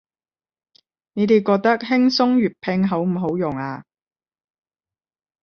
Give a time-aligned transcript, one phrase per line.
[1.13, 3.83] 你哋覺得輕鬆粵拼好唔好用啊